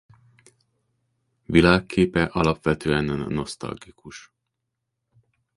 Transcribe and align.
Világképe 1.45 2.23
alapvetően 2.25 3.05
nosztalgikus. 3.33 4.31